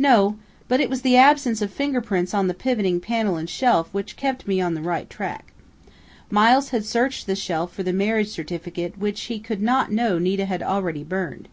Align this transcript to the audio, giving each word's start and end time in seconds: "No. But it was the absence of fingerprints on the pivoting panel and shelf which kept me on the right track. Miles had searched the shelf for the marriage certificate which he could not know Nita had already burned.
"No. 0.00 0.36
But 0.66 0.80
it 0.80 0.90
was 0.90 1.02
the 1.02 1.16
absence 1.16 1.62
of 1.62 1.70
fingerprints 1.72 2.34
on 2.34 2.48
the 2.48 2.52
pivoting 2.52 2.98
panel 2.98 3.36
and 3.36 3.48
shelf 3.48 3.88
which 3.94 4.16
kept 4.16 4.48
me 4.48 4.60
on 4.60 4.74
the 4.74 4.80
right 4.82 5.08
track. 5.08 5.52
Miles 6.32 6.70
had 6.70 6.84
searched 6.84 7.26
the 7.28 7.36
shelf 7.36 7.72
for 7.74 7.84
the 7.84 7.92
marriage 7.92 8.30
certificate 8.30 8.98
which 8.98 9.20
he 9.26 9.38
could 9.38 9.62
not 9.62 9.92
know 9.92 10.18
Nita 10.18 10.46
had 10.46 10.64
already 10.64 11.04
burned. 11.04 11.46